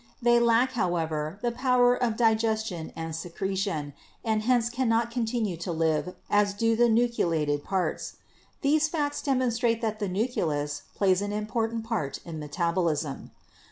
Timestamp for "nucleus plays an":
10.09-11.31